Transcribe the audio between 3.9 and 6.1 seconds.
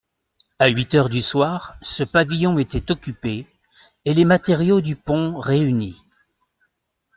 et les matériaux du pont réunis.